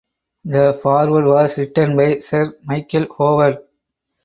[0.45, 3.59] The foreword was written by Sir Michael Howard.